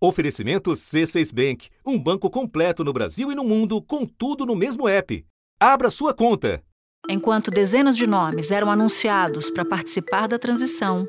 [0.00, 4.88] Oferecimento C6 Bank, um banco completo no Brasil e no mundo, com tudo no mesmo
[4.88, 5.24] app.
[5.60, 6.62] Abra sua conta.
[7.08, 11.06] Enquanto dezenas de nomes eram anunciados para participar da transição,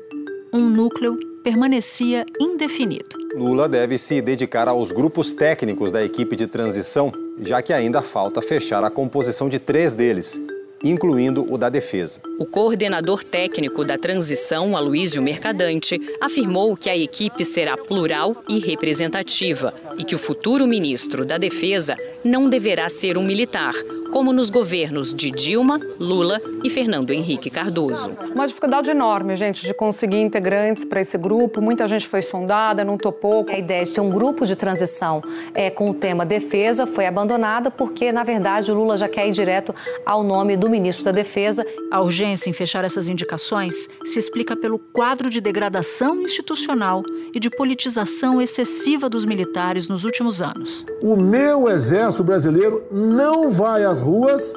[0.52, 3.16] um núcleo permanecia indefinido.
[3.36, 8.42] Lula deve se dedicar aos grupos técnicos da equipe de transição, já que ainda falta
[8.42, 10.40] fechar a composição de três deles
[10.82, 12.20] incluindo o da defesa.
[12.40, 19.74] O coordenador técnico da transição, Aloísio Mercadante, afirmou que a equipe será plural e representativa
[19.98, 23.74] e que o futuro ministro da Defesa não deverá ser um militar,
[24.10, 28.10] como nos governos de Dilma, Lula e Fernando Henrique Cardoso.
[28.34, 31.60] Uma dificuldade enorme, gente, de conseguir integrantes para esse grupo.
[31.60, 33.46] Muita gente foi sondada, não topou.
[33.48, 35.22] A ideia de ter um grupo de transição
[35.54, 39.32] é, com o tema defesa foi abandonada porque, na verdade, o Lula já quer ir
[39.32, 41.64] direto ao nome do ministro da Defesa.
[41.90, 47.02] A urgência em fechar essas indicações se explica pelo quadro de degradação institucional
[47.34, 50.84] e de politização excessiva dos militares nos últimos anos.
[51.02, 54.54] O meu exército brasileiro não vai às ruas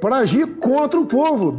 [0.00, 1.56] para agir contra o povo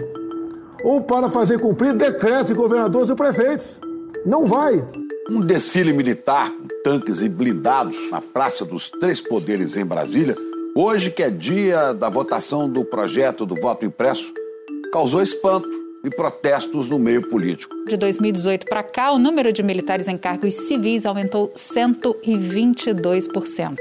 [0.84, 3.80] ou para fazer cumprir decretos de governadores e prefeitos.
[4.26, 4.88] Não vai.
[5.30, 10.36] Um desfile militar com tanques e blindados na Praça dos Três Poderes em Brasília,
[10.76, 14.32] hoje que é dia da votação do projeto do voto impresso,
[14.92, 15.70] causou espanto
[16.04, 17.76] e protestos no meio político.
[17.88, 23.78] De 2018 para cá, o número de militares em cargos civis aumentou 122%.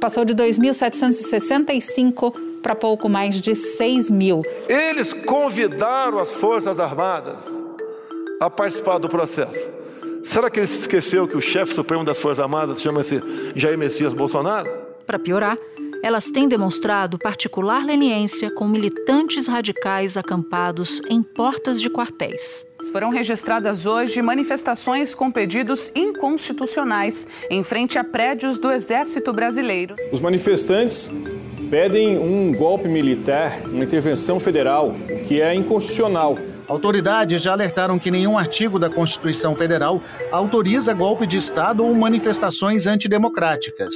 [0.00, 4.42] Passou de 2.765 para pouco mais de 6 mil.
[4.68, 7.60] Eles convidaram as Forças Armadas
[8.40, 9.68] a participar do processo.
[10.22, 13.22] Será que ele se esqueceu que o chefe supremo das Forças Armadas chama-se
[13.54, 14.70] Jair Messias Bolsonaro?
[15.06, 15.58] Para piorar,
[16.02, 22.66] elas têm demonstrado particular leniência com militantes radicais acampados em portas de quartéis.
[22.92, 29.94] Foram registradas hoje manifestações com pedidos inconstitucionais em frente a prédios do Exército Brasileiro.
[30.10, 31.10] Os manifestantes
[31.70, 36.36] pedem um golpe militar, uma intervenção federal, o que é inconstitucional.
[36.66, 40.00] Autoridades já alertaram que nenhum artigo da Constituição Federal
[40.32, 43.94] autoriza golpe de Estado ou manifestações antidemocráticas.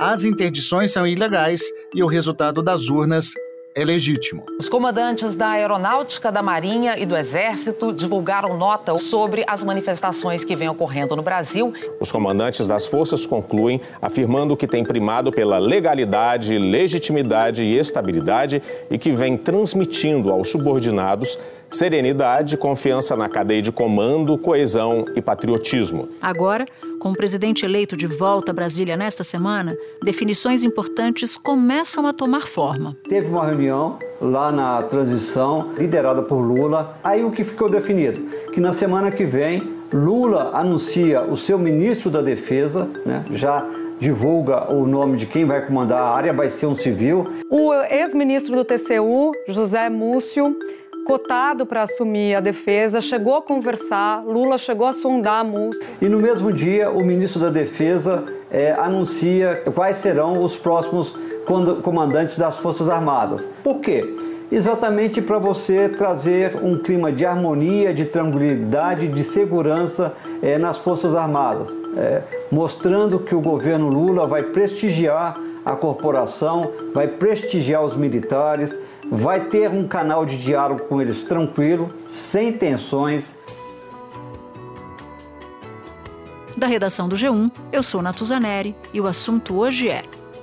[0.00, 1.60] As interdições são ilegais
[1.94, 3.34] e o resultado das urnas
[3.74, 4.46] é legítimo.
[4.58, 10.56] Os comandantes da Aeronáutica, da Marinha e do Exército divulgaram nota sobre as manifestações que
[10.56, 11.74] vêm ocorrendo no Brasil.
[12.00, 18.96] Os comandantes das forças concluem afirmando que tem primado pela legalidade, legitimidade e estabilidade e
[18.96, 21.38] que vem transmitindo aos subordinados
[21.70, 26.08] serenidade, confiança na cadeia de comando, coesão e patriotismo.
[26.20, 26.66] Agora,
[27.00, 29.74] com o presidente eleito de volta a Brasília nesta semana,
[30.04, 32.94] definições importantes começam a tomar forma.
[33.08, 36.94] Teve uma reunião lá na transição, liderada por Lula.
[37.02, 38.20] Aí o que ficou definido?
[38.52, 43.66] Que na semana que vem, Lula anuncia o seu ministro da Defesa, né, já
[43.98, 47.26] divulga o nome de quem vai comandar a área, vai ser um civil.
[47.50, 50.56] O ex-ministro do TCU, José Múcio,
[51.10, 55.82] cotado para assumir a defesa, chegou a conversar, Lula chegou a sondar a Múcio.
[56.00, 61.16] E no mesmo dia, o ministro da Defesa é, anuncia quais serão os próximos
[61.82, 63.48] comandantes das Forças Armadas.
[63.64, 64.08] Por quê?
[64.52, 71.16] Exatamente para você trazer um clima de harmonia, de tranquilidade, de segurança é, nas Forças
[71.16, 72.22] Armadas, é,
[72.52, 78.78] mostrando que o governo Lula vai prestigiar a corporação, vai prestigiar os militares,
[79.10, 83.36] vai ter um canal de diálogo com eles tranquilo, sem tensões.
[86.56, 90.02] Da redação do G1, eu sou Natuzaneri e o assunto hoje é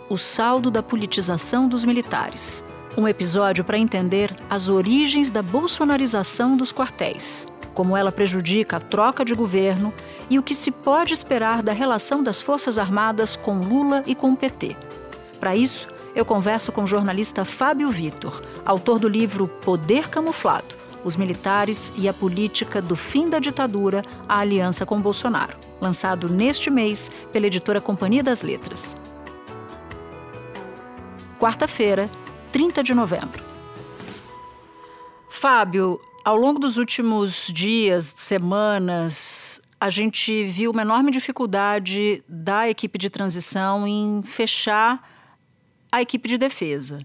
[0.10, 2.64] o saldo da politização dos militares.
[2.98, 9.24] Um episódio para entender as origens da bolsonarização dos quartéis, como ela prejudica a troca
[9.24, 9.94] de governo
[10.30, 14.32] e o que se pode esperar da relação das Forças Armadas com Lula e com
[14.32, 14.76] o PT.
[15.40, 21.16] Para isso, eu converso com o jornalista Fábio Vitor, autor do livro Poder Camuflado: Os
[21.16, 27.12] Militares e a Política do Fim da Ditadura, a Aliança com Bolsonaro, lançado neste mês
[27.32, 28.98] pela editora Companhia das Letras.
[31.40, 32.10] Quarta-feira,
[32.52, 33.44] 30 de novembro.
[35.30, 42.98] Fábio, ao longo dos últimos dias, semanas, a gente viu uma enorme dificuldade da equipe
[42.98, 45.16] de transição em fechar
[45.92, 47.00] a equipe de defesa.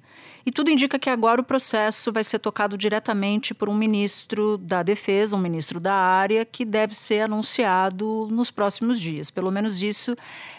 [0.44, 4.82] E tudo indica que agora o processo vai ser tocado diretamente por um ministro da
[4.82, 9.30] Defesa, um ministro da área, que deve ser anunciado nos próximos dias.
[9.30, 10.16] Pelo menos isso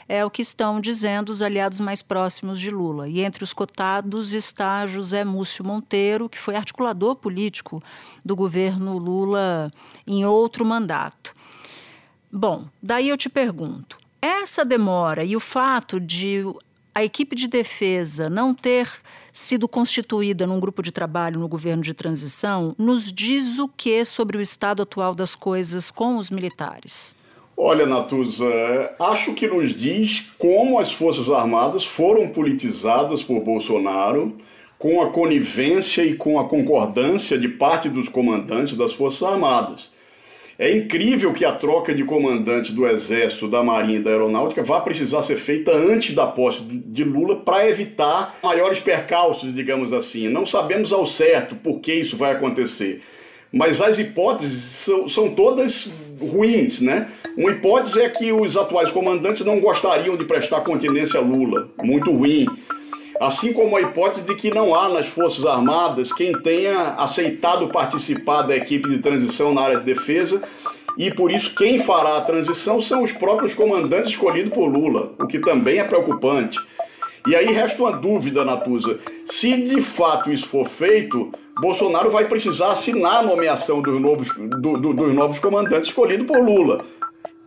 [0.07, 3.09] é o que estão dizendo os aliados mais próximos de Lula.
[3.09, 7.83] E entre os cotados está José Múcio Monteiro, que foi articulador político
[8.23, 9.69] do governo Lula
[10.07, 11.35] em outro mandato.
[12.31, 16.43] Bom, daí eu te pergunto Essa demora e o fato de
[16.95, 18.88] a equipe de defesa não ter
[19.31, 24.38] sido constituída num grupo de trabalho no governo de transição nos diz o que sobre
[24.38, 27.16] o estado atual das coisas com os militares?
[27.57, 28.48] Olha, Natuza,
[29.00, 34.36] acho que nos diz como as Forças Armadas foram politizadas por Bolsonaro,
[34.78, 39.93] com a conivência e com a concordância de parte dos comandantes das Forças Armadas.
[40.57, 44.79] É incrível que a troca de comandante do Exército, da Marinha e da Aeronáutica vá
[44.81, 50.29] precisar ser feita antes da posse de Lula para evitar maiores percalços, digamos assim.
[50.29, 53.01] Não sabemos ao certo por que isso vai acontecer,
[53.51, 57.09] mas as hipóteses são, são todas ruins, né?
[57.35, 62.11] Uma hipótese é que os atuais comandantes não gostariam de prestar continência a Lula, muito
[62.11, 62.45] ruim.
[63.23, 68.41] Assim como a hipótese de que não há nas Forças Armadas quem tenha aceitado participar
[68.41, 70.43] da equipe de transição na área de defesa,
[70.97, 75.25] e por isso quem fará a transição são os próprios comandantes escolhidos por Lula, o
[75.25, 76.59] que também é preocupante.
[77.25, 81.31] E aí resta uma dúvida, Natuza: se de fato isso for feito,
[81.61, 86.43] Bolsonaro vai precisar assinar a nomeação dos novos, do, do, dos novos comandantes escolhidos por
[86.43, 86.83] Lula.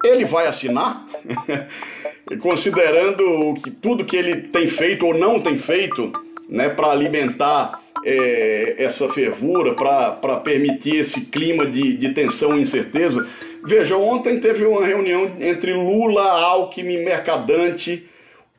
[0.05, 1.07] Ele vai assinar?
[2.41, 6.13] considerando que tudo que ele tem feito ou não tem feito
[6.49, 13.29] né, para alimentar é, essa fervura, para permitir esse clima de, de tensão e incerteza.
[13.65, 18.09] Veja, ontem teve uma reunião entre Lula, Alckmin, Mercadante,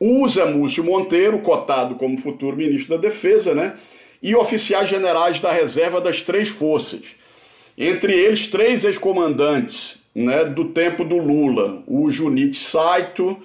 [0.00, 3.74] Usa Múcio Monteiro, cotado como futuro ministro da Defesa, né?
[4.22, 7.02] E oficiais generais da reserva das três forças.
[7.76, 13.36] Entre eles, três ex-comandantes né, do tempo do Lula: o Junite Saito,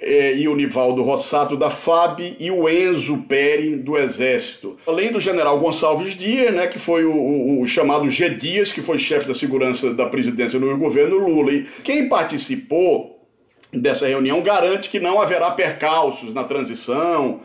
[0.00, 4.76] é, e o Nivaldo Rossato da FAB e o Enzo Peri do Exército.
[4.86, 8.28] Além do general Gonçalves Dias, né, que foi o, o, o chamado G.
[8.30, 11.52] Dias, que foi chefe da segurança da presidência no governo Lula.
[11.52, 13.26] E quem participou
[13.72, 17.40] dessa reunião garante que não haverá percalços na transição,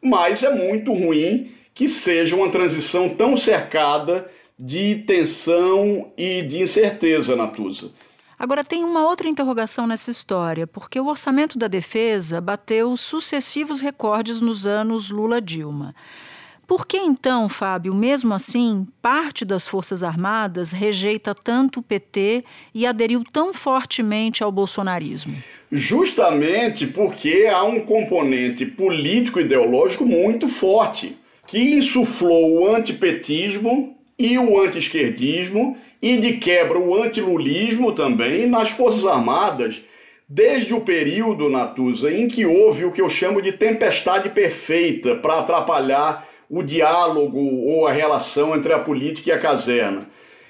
[0.00, 4.28] mas é muito ruim que seja uma transição tão cercada
[4.58, 7.90] de tensão e de incerteza, Natuza.
[8.38, 14.40] Agora, tem uma outra interrogação nessa história, porque o orçamento da defesa bateu sucessivos recordes
[14.40, 15.94] nos anos Lula-Dilma.
[16.68, 22.44] Por que então, Fábio, mesmo assim, parte das Forças Armadas rejeita tanto o PT
[22.74, 25.34] e aderiu tão fortemente ao bolsonarismo?
[25.72, 31.16] Justamente porque há um componente político-ideológico muito forte,
[31.46, 39.06] que insuflou o antipetismo e o anti-esquerdismo e de quebra o antilulismo também nas Forças
[39.06, 39.82] Armadas,
[40.28, 45.38] desde o período, Natuza, em que houve o que eu chamo de tempestade perfeita para
[45.38, 50.08] atrapalhar o diálogo ou a relação entre a política e a caserna.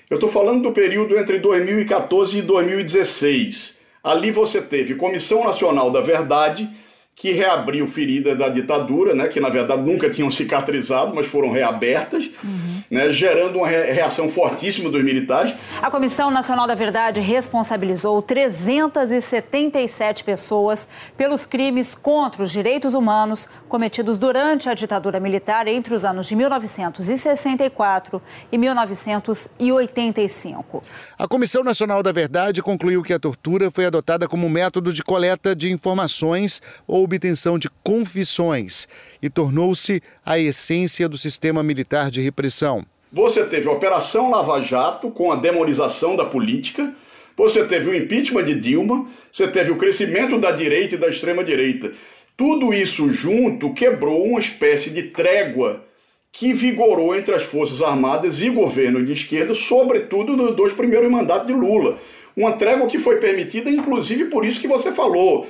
[0.08, 3.78] Eu estou falando do período entre 2014 e 2016.
[4.02, 6.68] Ali você teve Comissão Nacional da Verdade,
[7.14, 12.30] que reabriu feridas da ditadura, né, que na verdade nunca tinham cicatrizado, mas foram reabertas,
[12.42, 12.77] uhum.
[12.90, 15.54] Né, gerando uma reação fortíssima dos militares.
[15.82, 24.18] A Comissão Nacional da Verdade responsabilizou 377 pessoas pelos crimes contra os direitos humanos cometidos
[24.18, 28.20] durante a ditadura militar entre os anos de 1964
[28.50, 30.82] e 1985.
[31.18, 35.54] A Comissão Nacional da Verdade concluiu que a tortura foi adotada como método de coleta
[35.54, 38.88] de informações ou obtenção de confissões
[39.22, 42.84] e tornou-se a essência do sistema militar de repressão.
[43.12, 46.94] Você teve a Operação Lava Jato, com a demonização da política,
[47.36, 51.92] você teve o impeachment de Dilma, você teve o crescimento da direita e da extrema-direita.
[52.36, 55.84] Tudo isso junto quebrou uma espécie de trégua
[56.32, 61.46] que vigorou entre as Forças Armadas e governo de esquerda, sobretudo nos dois primeiros mandatos
[61.46, 61.98] de Lula.
[62.36, 65.46] Uma trégua que foi permitida, inclusive por isso que você falou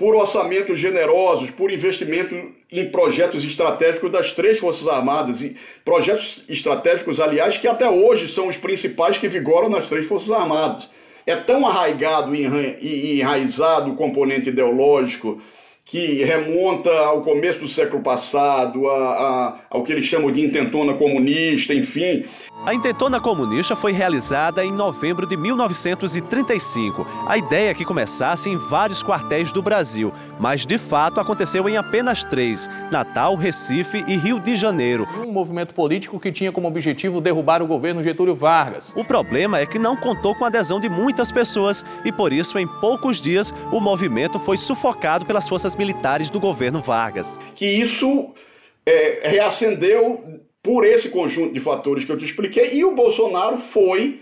[0.00, 2.34] por orçamentos generosos, por investimento
[2.72, 5.54] em projetos estratégicos das três Forças Armadas, e
[5.84, 10.88] projetos estratégicos, aliás, que até hoje são os principais que vigoram nas três Forças Armadas.
[11.26, 15.38] É tão arraigado e enraizado o componente ideológico
[15.90, 20.94] que remonta ao começo do século passado, a, a, ao que eles chamam de intentona
[20.94, 22.24] comunista, enfim.
[22.64, 27.04] A intentona comunista foi realizada em novembro de 1935.
[27.26, 31.76] A ideia é que começasse em vários quartéis do Brasil, mas de fato aconteceu em
[31.76, 35.08] apenas três: Natal, Recife e Rio de Janeiro.
[35.26, 38.92] Um movimento político que tinha como objetivo derrubar o governo Getúlio Vargas.
[38.94, 42.58] O problema é que não contou com a adesão de muitas pessoas e por isso,
[42.58, 47.38] em poucos dias, o movimento foi sufocado pelas forças militares do governo Vargas.
[47.54, 48.34] Que isso
[48.84, 54.20] é, reacendeu por esse conjunto de fatores que eu te expliquei, e o Bolsonaro foi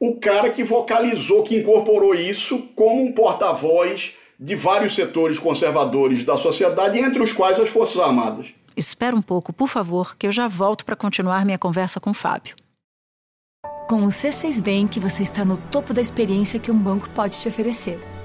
[0.00, 6.36] o cara que vocalizou, que incorporou isso como um porta-voz de vários setores conservadores da
[6.36, 8.48] sociedade, entre os quais as Forças Armadas.
[8.76, 12.14] Espera um pouco, por favor, que eu já volto para continuar minha conversa com o
[12.14, 12.56] Fábio.
[13.88, 17.48] Com o C6 Bank, você está no topo da experiência que um banco pode te
[17.48, 18.17] oferecer.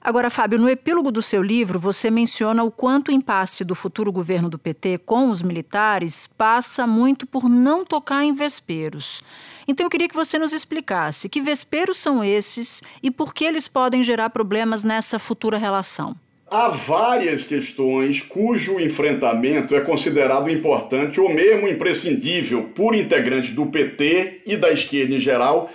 [0.00, 4.12] Agora, Fábio, no epílogo do seu livro, você menciona o quanto o impasse do futuro
[4.12, 9.22] governo do PT com os militares passa muito por não tocar em vesperos.
[9.66, 13.66] Então, eu queria que você nos explicasse que vesperos são esses e por que eles
[13.66, 16.16] podem gerar problemas nessa futura relação.
[16.50, 24.42] Há várias questões cujo enfrentamento é considerado importante ou mesmo imprescindível por integrantes do PT
[24.46, 25.70] e da esquerda em geral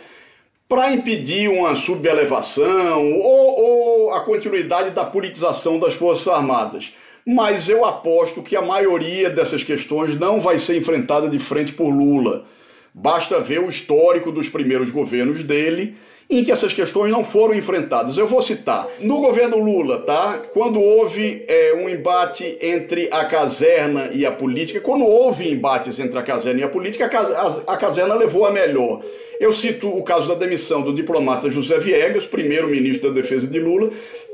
[0.73, 6.95] para impedir uma subelevação ou, ou a continuidade da politização das Forças Armadas.
[7.23, 11.89] Mas eu aposto que a maioria dessas questões não vai ser enfrentada de frente por
[11.89, 12.47] Lula.
[12.91, 15.95] Basta ver o histórico dos primeiros governos dele
[16.39, 18.17] em que essas questões não foram enfrentadas.
[18.17, 18.87] Eu vou citar.
[18.99, 20.41] No governo Lula, tá?
[20.51, 26.17] Quando houve é, um embate entre a caserna e a política, quando houve embates entre
[26.17, 29.01] a caserna e a política, a, caserna levou a melhor.
[29.39, 33.59] Eu cito o caso da demissão do diplomata José Viegas, primeiro ministro da Defesa de
[33.59, 33.89] Lula,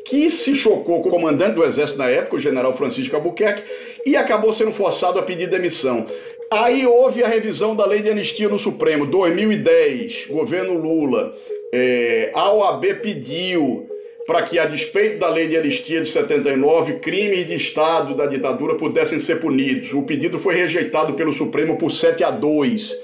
[0.05, 3.63] que se chocou com o comandante do Exército na época, o general Francisco Albuquerque,
[4.05, 6.05] e acabou sendo forçado a pedir demissão.
[6.51, 11.35] Aí houve a revisão da lei de anistia no Supremo, 2010, governo Lula.
[11.73, 13.87] É, a OAB pediu
[14.25, 18.75] para que, a despeito da lei de anistia de 79, crimes de Estado da ditadura
[18.75, 19.91] pudessem ser punidos.
[19.91, 22.95] O pedido foi rejeitado pelo Supremo por 7 a 2.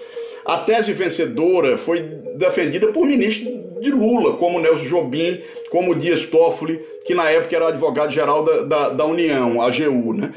[0.45, 2.01] A tese vencedora foi
[2.35, 5.41] defendida por ministros de Lula, como Nelson Jobim,
[5.71, 10.13] como Dias Toffoli, que na época era advogado-geral da, da, da União, AGU.
[10.13, 10.31] Né?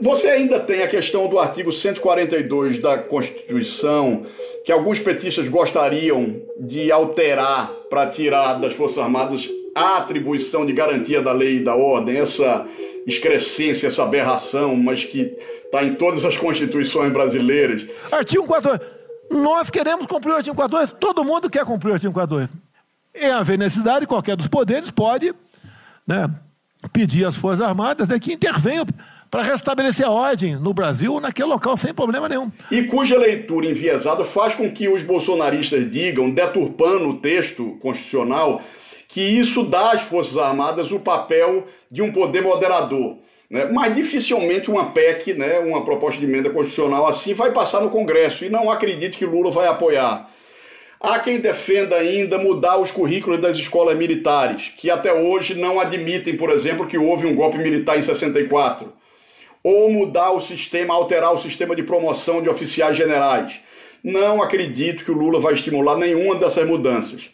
[0.00, 4.26] Você ainda tem a questão do artigo 142 da Constituição,
[4.68, 11.22] que alguns petistas gostariam de alterar para tirar das Forças Armadas a atribuição de garantia
[11.22, 12.66] da lei e da ordem, essa
[13.06, 15.34] excrescência, essa aberração, mas que
[15.64, 17.86] está em todas as constituições brasileiras.
[18.12, 18.90] Artigo 42.
[19.30, 22.52] Nós queremos cumprir o artigo 42, todo mundo quer cumprir o artigo 42.
[23.14, 25.34] Em haver necessidade, qualquer dos poderes pode
[26.06, 26.28] né,
[26.92, 28.84] pedir às Forças Armadas né, que intervenham
[29.30, 32.50] para restabelecer a ordem no Brasil, naquele local, sem problema nenhum.
[32.70, 38.62] E cuja leitura enviesada faz com que os bolsonaristas digam, deturpando o texto constitucional,
[39.06, 43.18] que isso dá às Forças Armadas o papel de um poder moderador.
[43.50, 43.66] Né?
[43.66, 48.44] Mas dificilmente uma PEC, né, uma proposta de emenda constitucional assim, vai passar no Congresso.
[48.44, 50.30] E não acredite que Lula vai apoiar.
[51.00, 56.36] Há quem defenda ainda mudar os currículos das escolas militares, que até hoje não admitem,
[56.36, 58.92] por exemplo, que houve um golpe militar em 64
[59.62, 63.60] ou mudar o sistema, alterar o sistema de promoção de oficiais generais.
[64.02, 67.30] Não acredito que o Lula vai estimular nenhuma dessas mudanças.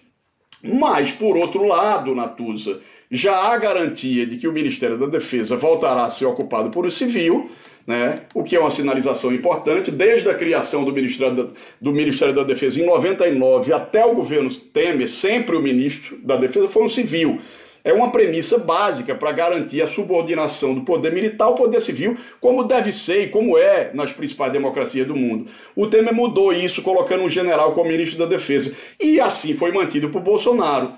[0.62, 6.04] Mas, por outro lado, Natuza, já há garantia de que o Ministério da Defesa voltará
[6.04, 7.50] a ser ocupado por um civil,
[7.86, 8.22] né?
[8.34, 12.42] o que é uma sinalização importante, desde a criação do Ministério, da, do Ministério da
[12.42, 17.40] Defesa em 99 até o governo Temer, sempre o ministro da Defesa foi um civil
[17.84, 22.64] é uma premissa básica para garantir a subordinação do poder militar ao poder civil, como
[22.64, 25.46] deve ser e como é nas principais democracias do mundo.
[25.76, 30.08] O Temer mudou isso, colocando um general como ministro da Defesa, e assim foi mantido
[30.08, 30.94] por Bolsonaro.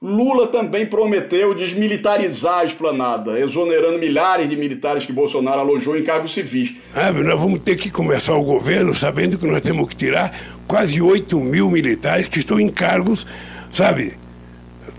[0.00, 6.34] Lula também prometeu desmilitarizar a esplanada, exonerando milhares de militares que Bolsonaro alojou em cargos
[6.34, 6.74] civis.
[6.92, 10.36] Ah, nós vamos ter que começar o governo sabendo que nós temos que tirar
[10.66, 13.24] quase 8 mil militares que estão em cargos,
[13.70, 14.14] sabe,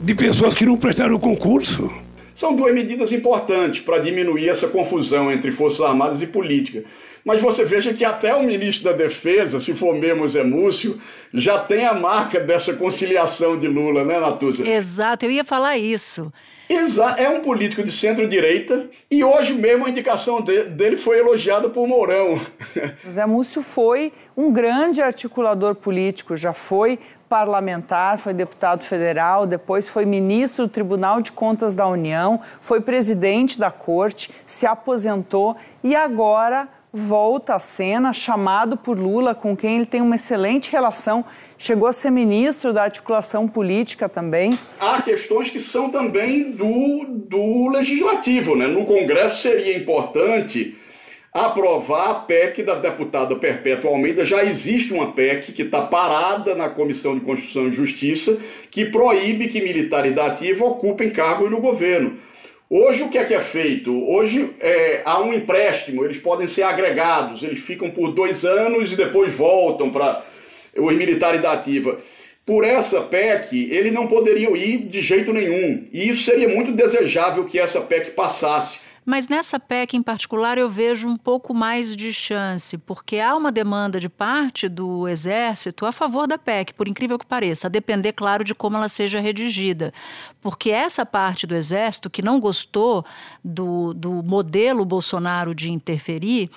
[0.04, 1.90] de pessoas que não prestaram o concurso.
[2.36, 6.84] São duas medidas importantes para diminuir essa confusão entre Forças Armadas e política.
[7.24, 11.00] Mas você veja que até o ministro da Defesa, se for mesmo Zé Múcio,
[11.34, 14.70] já tem a marca dessa conciliação de Lula, né, Natuza?
[14.70, 16.34] Exato, eu ia falar isso.
[16.68, 21.88] Exato, é um político de centro-direita e hoje mesmo a indicação dele foi elogiada por
[21.88, 22.42] Mourão.
[23.08, 27.00] Zé Múcio foi um grande articulador político, já foi
[27.34, 33.58] parlamentar, foi deputado federal, depois foi ministro do Tribunal de Contas da União, foi presidente
[33.58, 39.88] da corte, se aposentou e agora volta à cena, chamado por Lula, com quem ele
[39.88, 41.26] tem uma excelente relação.
[41.58, 44.52] Chegou a ser ministro da articulação política também.
[44.80, 48.56] Há questões que são também do, do legislativo.
[48.56, 48.68] Né?
[48.68, 50.78] No Congresso seria importante
[51.34, 54.24] aprovar a PEC da deputada Perpétua Almeida.
[54.24, 58.38] Já existe uma PEC que está parada na Comissão de Constituição e Justiça
[58.70, 62.18] que proíbe que militares da ativa ocupem cargos no governo.
[62.70, 63.92] Hoje o que é que é feito?
[64.08, 68.96] Hoje é, há um empréstimo, eles podem ser agregados, eles ficam por dois anos e
[68.96, 70.24] depois voltam para
[70.78, 71.98] os militares da ativa.
[72.46, 75.88] Por essa PEC, eles não poderiam ir de jeito nenhum.
[75.94, 78.80] E isso seria muito desejável que essa PEC passasse.
[79.06, 83.52] Mas nessa PEC em particular eu vejo um pouco mais de chance, porque há uma
[83.52, 88.14] demanda de parte do Exército a favor da PEC, por incrível que pareça, a depender,
[88.14, 89.94] claro, de como ela seja redigida.
[90.42, 93.06] Porque essa parte do Exército que não gostou
[93.44, 96.50] do, do modelo Bolsonaro de interferir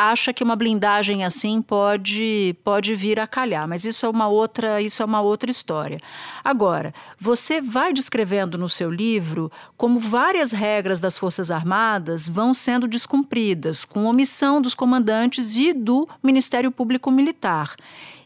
[0.00, 4.80] acha que uma blindagem assim pode pode vir a calhar, mas isso é uma outra
[4.80, 5.98] isso é uma outra história.
[6.42, 12.88] Agora, você vai descrevendo no seu livro como várias regras das Forças Armadas vão sendo
[12.88, 17.76] descumpridas, com omissão dos comandantes e do Ministério Público Militar.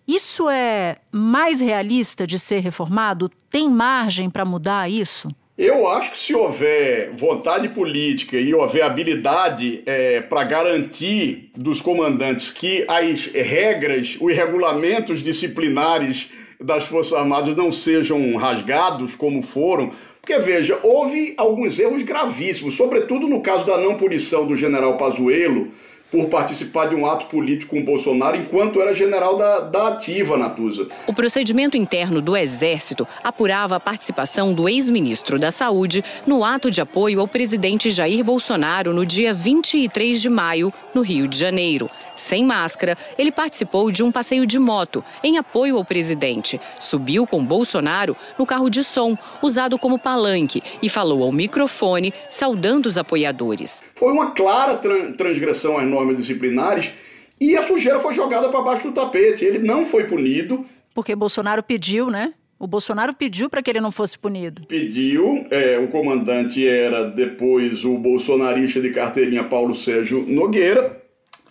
[0.07, 3.29] Isso é mais realista de ser reformado?
[3.51, 5.35] Tem margem para mudar isso?
[5.57, 12.51] Eu acho que se houver vontade política e houver habilidade é, para garantir dos comandantes
[12.51, 16.29] que as regras, os regulamentos disciplinares
[16.61, 23.29] das Forças Armadas não sejam rasgados como foram, porque veja, houve alguns erros gravíssimos, sobretudo
[23.29, 25.69] no caso da não punição do general Pazuello,
[26.15, 30.87] por participar de um ato político com Bolsonaro enquanto era general da, da ativa Natuza.
[31.09, 36.81] O procedimento interno do Exército apurava a participação do ex-ministro da Saúde no ato de
[36.81, 41.91] apoio ao presidente Jair Bolsonaro no dia 23 de maio, no Rio de Janeiro.
[42.17, 46.61] Sem máscara, ele participou de um passeio de moto em apoio ao presidente.
[46.81, 52.87] Subiu com Bolsonaro no carro de som, usado como palanque, e falou ao microfone, saudando
[52.87, 53.83] os apoiadores.
[53.95, 54.81] Foi uma clara
[55.17, 56.93] transgressão às normas disciplinares
[57.41, 59.45] e a sujeira foi jogada para baixo do tapete.
[59.45, 60.65] Ele não foi punido.
[60.95, 62.33] Porque Bolsonaro pediu, né?
[62.59, 64.63] O Bolsonaro pediu para que ele não fosse punido.
[64.67, 71.04] Pediu, é, o comandante era depois o bolsonarista de carteirinha Paulo Sérgio Nogueira,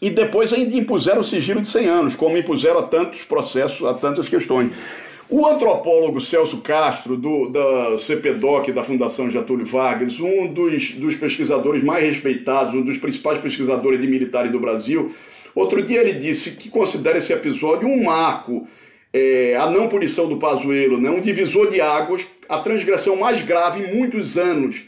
[0.03, 3.93] e depois ainda impuseram o sigilo de 100 anos, como impuseram a tantos processos, a
[3.93, 4.73] tantas questões.
[5.29, 11.81] O antropólogo Celso Castro, do, da CPDOC, da Fundação Getúlio Vargas, um dos, dos pesquisadores
[11.81, 15.15] mais respeitados, um dos principais pesquisadores de militares do Brasil,
[15.55, 18.67] outro dia ele disse que considera esse episódio um marco,
[19.13, 23.81] é, a não punição do Pazuello, né, um divisor de águas, a transgressão mais grave
[23.81, 24.83] em muitos anos,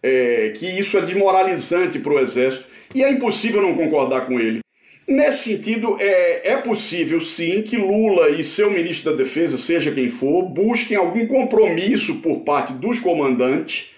[0.00, 4.60] é, que isso é desmoralizante para o Exército e é impossível não concordar com ele.
[5.06, 10.08] Nesse sentido, é, é possível sim que Lula e seu ministro da Defesa, seja quem
[10.08, 13.90] for, busquem algum compromisso por parte dos comandantes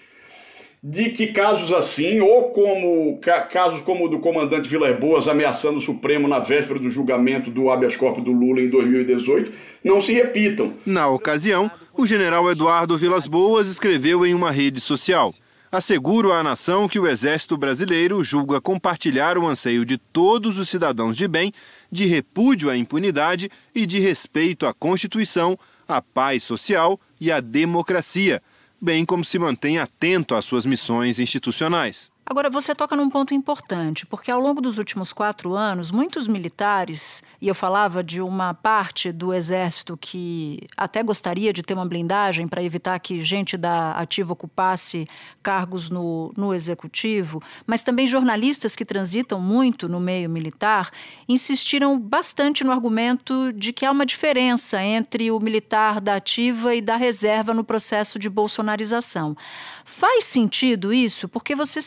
[0.83, 3.17] de que casos assim, ou como
[3.49, 7.69] casos como o do comandante Vilas Boas ameaçando o Supremo na véspera do julgamento do
[7.69, 9.49] habeas corpus do Lula em 2018,
[9.81, 10.73] não se repitam.
[10.85, 15.31] Na ocasião, o general Eduardo Vilas Boas escreveu em uma rede social:
[15.73, 21.17] asseguro à nação que o Exército Brasileiro julga compartilhar o anseio de todos os cidadãos
[21.17, 21.51] de bem,
[21.91, 25.57] de repúdio à impunidade e de respeito à Constituição,
[25.87, 28.39] à paz social e à democracia,
[28.79, 32.12] bem como se mantém atento às suas missões institucionais.
[32.25, 37.21] Agora, você toca num ponto importante, porque ao longo dos últimos quatro anos, muitos militares,
[37.41, 42.47] e eu falava de uma parte do exército que até gostaria de ter uma blindagem
[42.47, 45.05] para evitar que gente da ativa ocupasse
[45.43, 50.91] cargos no, no executivo, mas também jornalistas que transitam muito no meio militar,
[51.27, 56.81] insistiram bastante no argumento de que há uma diferença entre o militar da ativa e
[56.81, 59.35] da reserva no processo de bolsonarização.
[59.83, 61.27] Faz sentido isso?
[61.27, 61.81] Porque você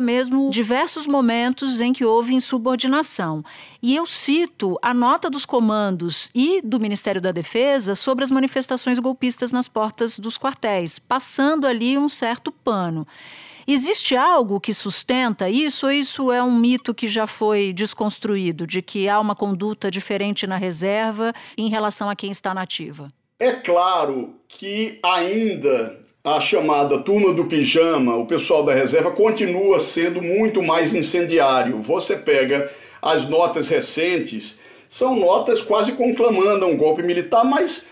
[0.00, 3.42] mesmo diversos momentos em que houve insubordinação.
[3.82, 8.98] E eu cito a nota dos comandos e do Ministério da Defesa sobre as manifestações
[8.98, 13.06] golpistas nas portas dos quartéis, passando ali um certo pano.
[13.66, 18.82] Existe algo que sustenta isso ou isso é um mito que já foi desconstruído, de
[18.82, 23.12] que há uma conduta diferente na reserva em relação a quem está na ativa?
[23.38, 30.20] É claro que ainda a chamada turma do pijama, o pessoal da reserva, continua sendo
[30.20, 31.80] muito mais incendiário.
[31.80, 37.86] Você pega as notas recentes, são notas quase conclamando um golpe militar, mas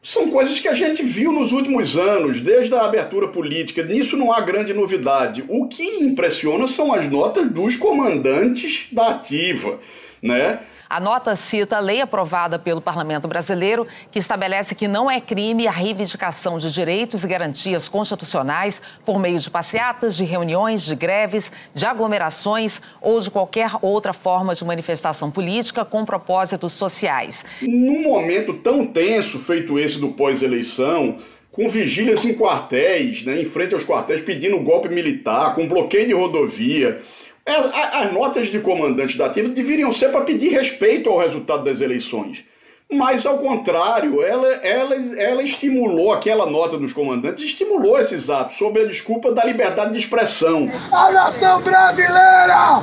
[0.00, 3.82] são coisas que a gente viu nos últimos anos, desde a abertura política.
[3.82, 5.42] Nisso não há grande novidade.
[5.48, 9.80] O que impressiona são as notas dos comandantes da ativa.
[10.24, 10.58] Né?
[10.88, 15.66] A nota cita a lei aprovada pelo Parlamento Brasileiro, que estabelece que não é crime
[15.66, 21.50] a reivindicação de direitos e garantias constitucionais por meio de passeatas, de reuniões, de greves,
[21.74, 27.44] de aglomerações ou de qualquer outra forma de manifestação política com propósitos sociais.
[27.62, 31.18] Num momento tão tenso feito esse do pós-eleição,
[31.50, 36.12] com vigílias em quartéis, né, em frente aos quartéis, pedindo golpe militar, com bloqueio de
[36.12, 37.00] rodovia.
[37.46, 41.82] As, as notas de comandantes da ativa deveriam ser para pedir respeito ao resultado das
[41.82, 42.44] eleições.
[42.90, 48.80] Mas, ao contrário, ela, ela, ela estimulou, aquela nota dos comandantes, estimulou esses atos sob
[48.80, 50.70] a desculpa da liberdade de expressão.
[50.92, 52.80] A nação brasileira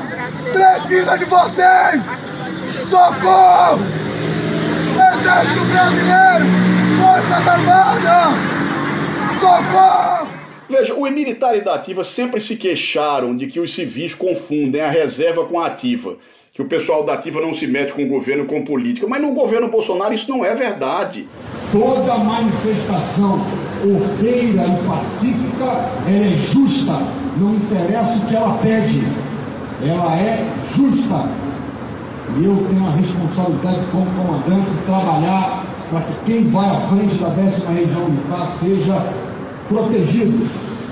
[0.52, 2.02] precisa de vocês!
[2.90, 3.80] Socorro!
[4.92, 6.46] Exército Brasileiro!
[7.00, 8.34] Forças Armadas!
[9.40, 10.21] Socorro!
[10.72, 15.44] Veja, os militares da ativa sempre se queixaram de que os civis confundem a reserva
[15.44, 16.16] com a ativa.
[16.54, 19.06] Que o pessoal da ativa não se mete com o governo com política.
[19.06, 21.28] Mas no governo Bolsonaro isso não é verdade.
[21.74, 23.46] Toda manifestação
[23.84, 26.94] ordeira e pacífica é justa.
[27.38, 29.04] Não interessa o que ela pede.
[29.86, 31.30] Ela é justa.
[32.40, 37.16] E eu tenho a responsabilidade como comandante de trabalhar para que quem vai à frente
[37.16, 39.31] da décima região militar seja
[39.72, 40.50] protegidos,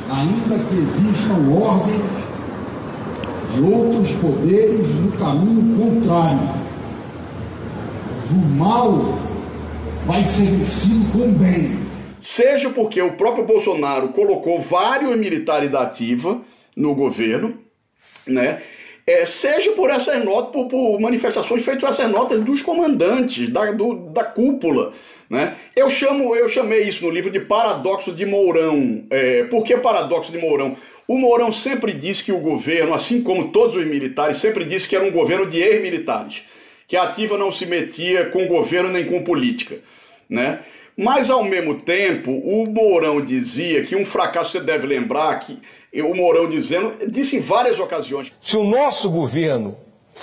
[0.09, 2.01] ainda que existam ordens
[3.53, 6.49] de outros poderes no caminho contrário.
[8.31, 9.19] O mal
[10.05, 11.79] vai ser vencido com o bem.
[12.19, 16.41] Seja porque o próprio Bolsonaro colocou vários militares da ativa
[16.75, 17.57] no governo,
[18.27, 18.61] né?
[19.07, 23.95] É, seja por essas notas, por, por manifestações feitas essas notas dos comandantes, da, do,
[24.11, 24.93] da cúpula,
[25.29, 25.55] né?
[25.75, 29.05] Eu, chamo, eu chamei isso no livro de Paradoxo de Mourão.
[29.11, 30.75] É, por que Paradoxo de Mourão?
[31.07, 34.95] O Mourão sempre disse que o governo, assim como todos os militares, sempre disse que
[34.95, 36.43] era um governo de ex-militares,
[36.87, 39.77] que a ativa não se metia com governo nem com política.
[40.29, 40.59] Né?
[40.97, 45.59] Mas, ao mesmo tempo, o Mourão dizia que um fracasso, você deve lembrar, que
[46.01, 48.33] o Mourão dizendo, disse em várias ocasiões.
[48.43, 49.77] Se o nosso governo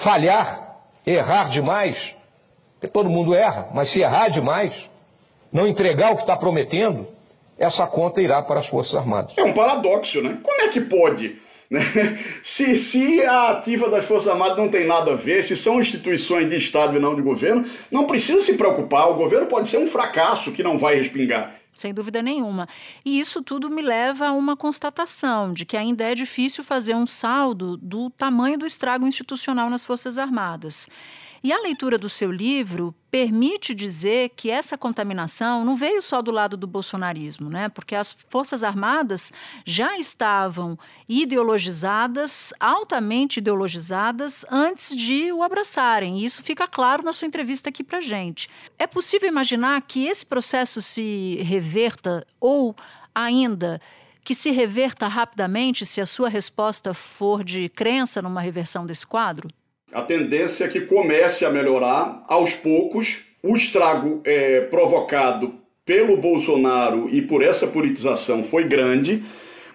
[0.04, 1.96] falhar, errar demais,
[2.92, 4.72] todo mundo erra, mas se errar demais,
[5.56, 7.08] não entregar o que está prometendo,
[7.58, 9.32] essa conta irá para as Forças Armadas.
[9.38, 10.38] É um paradoxo, né?
[10.42, 11.38] Como é que pode?
[11.70, 11.80] Né?
[12.42, 16.46] Se, se a ativa das Forças Armadas não tem nada a ver, se são instituições
[16.50, 19.08] de Estado e não de governo, não precisa se preocupar.
[19.08, 21.54] O governo pode ser um fracasso que não vai respingar.
[21.72, 22.68] Sem dúvida nenhuma.
[23.02, 27.06] E isso tudo me leva a uma constatação de que ainda é difícil fazer um
[27.06, 30.86] saldo do tamanho do estrago institucional nas Forças Armadas.
[31.42, 36.30] E a leitura do seu livro permite dizer que essa contaminação não veio só do
[36.30, 37.68] lado do bolsonarismo, né?
[37.68, 39.32] Porque as Forças Armadas
[39.64, 46.18] já estavam ideologizadas, altamente ideologizadas, antes de o abraçarem.
[46.18, 48.48] E isso fica claro na sua entrevista aqui para gente.
[48.78, 52.74] É possível imaginar que esse processo se reverta ou
[53.14, 53.80] ainda
[54.26, 59.48] que se reverta rapidamente se a sua resposta for de crença numa reversão desse quadro?
[59.92, 63.20] A tendência é que comece a melhorar aos poucos.
[63.42, 69.22] O estrago é, provocado pelo Bolsonaro e por essa politização foi grande.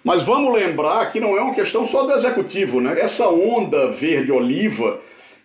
[0.04, 3.00] Mas vamos lembrar que não é uma questão só do executivo, né?
[3.00, 5.00] Essa onda verde-oliva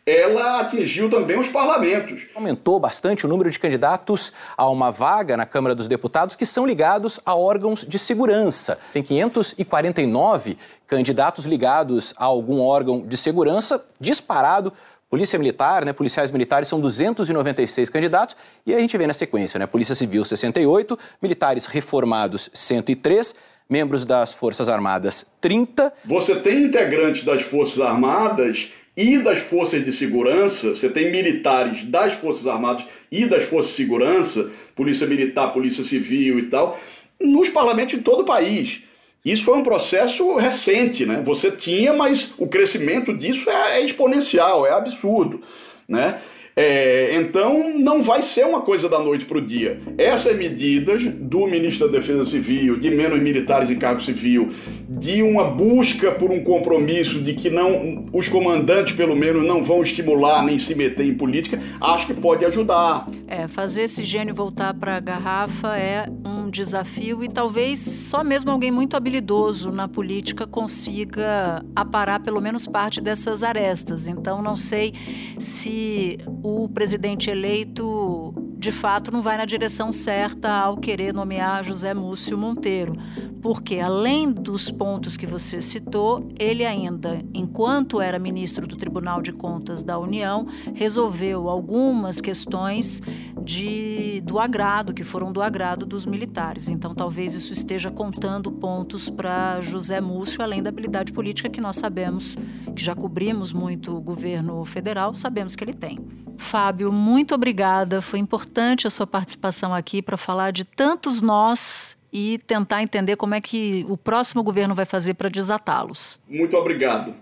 [0.06, 2.28] ela atingiu também os parlamentos.
[2.32, 6.64] Aumentou bastante o número de candidatos a uma vaga na Câmara dos Deputados que são
[6.64, 8.78] ligados a órgãos de segurança.
[8.92, 14.72] Tem 549 candidatos ligados a algum órgão de segurança disparado.
[15.10, 19.66] Polícia Militar, né, policiais militares são 296 candidatos e a gente vê na sequência, né,
[19.66, 23.34] Polícia Civil 68, militares reformados 103,
[23.68, 25.92] membros das Forças Armadas 30.
[26.04, 32.14] Você tem integrantes das Forças Armadas e das forças de segurança, você tem militares das
[32.14, 36.80] Forças Armadas e das Forças de Segurança, Polícia Militar, Polícia Civil e tal,
[37.20, 38.82] nos parlamentos de todo o país.
[39.24, 41.20] Isso foi um processo recente, né?
[41.24, 45.42] Você tinha, mas o crescimento disso é, é exponencial, é absurdo,
[45.88, 46.20] né?
[46.58, 49.78] É, então, não vai ser uma coisa da noite para o dia.
[49.98, 54.48] Essas medidas do ministro da Defesa Civil, de menos militares em cargo civil,
[54.88, 59.82] de uma busca por um compromisso de que não os comandantes, pelo menos, não vão
[59.82, 63.06] estimular nem se meter em política, acho que pode ajudar.
[63.28, 68.50] É, fazer esse gênio voltar para a garrafa é um desafio e talvez só mesmo
[68.50, 74.08] alguém muito habilidoso na política consiga aparar pelo menos parte dessas arestas.
[74.08, 74.92] Então, não sei
[75.38, 78.34] se o presidente eleito
[78.66, 82.94] de fato não vai na direção certa ao querer nomear José Múcio Monteiro,
[83.40, 89.32] porque além dos pontos que você citou, ele ainda, enquanto era ministro do Tribunal de
[89.32, 93.00] Contas da União, resolveu algumas questões
[93.40, 96.68] de do agrado que foram do agrado dos militares.
[96.68, 101.76] Então talvez isso esteja contando pontos para José Múcio, além da habilidade política que nós
[101.76, 102.36] sabemos
[102.74, 106.00] que já cobrimos muito o governo federal, sabemos que ele tem.
[106.36, 108.02] Fábio, muito obrigada.
[108.02, 108.18] Foi
[108.56, 113.40] importante a sua participação aqui para falar de tantos nós e tentar entender como é
[113.40, 116.18] que o próximo governo vai fazer para desatá-los.
[116.26, 117.14] Muito obrigado.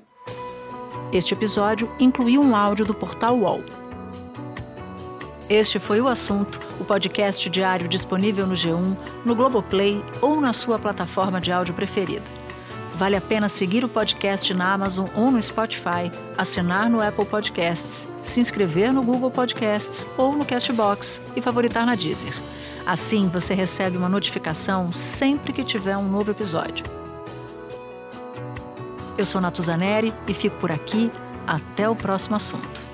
[1.13, 3.65] Este episódio incluiu um áudio do portal UOL.
[5.51, 10.79] Este foi o assunto, o podcast diário disponível no G1, no Globoplay ou na sua
[10.79, 12.44] plataforma de áudio preferida.
[12.97, 18.09] Vale a pena seguir o podcast na Amazon ou no Spotify, assinar no Apple Podcasts,
[18.23, 22.35] se inscrever no Google Podcasts ou no Castbox e favoritar na Deezer.
[22.87, 26.85] Assim você recebe uma notificação sempre que tiver um novo episódio.
[29.19, 31.11] Eu sou Natuzaneri e fico por aqui.
[31.47, 32.94] Até o próximo assunto.